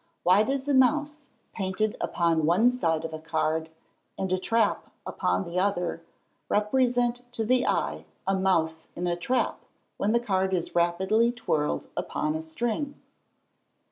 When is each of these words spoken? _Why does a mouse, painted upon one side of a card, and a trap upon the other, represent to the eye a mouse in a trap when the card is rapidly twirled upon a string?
_Why 0.25 0.43
does 0.43 0.67
a 0.67 0.73
mouse, 0.73 1.27
painted 1.53 1.95
upon 2.01 2.47
one 2.47 2.71
side 2.71 3.05
of 3.05 3.13
a 3.13 3.19
card, 3.19 3.69
and 4.17 4.33
a 4.33 4.39
trap 4.39 4.89
upon 5.05 5.43
the 5.43 5.59
other, 5.59 6.01
represent 6.49 7.21
to 7.33 7.45
the 7.45 7.67
eye 7.67 8.05
a 8.25 8.33
mouse 8.35 8.87
in 8.95 9.05
a 9.05 9.15
trap 9.15 9.63
when 9.97 10.11
the 10.11 10.19
card 10.19 10.55
is 10.55 10.73
rapidly 10.73 11.31
twirled 11.31 11.87
upon 11.95 12.33
a 12.33 12.41
string? 12.41 12.99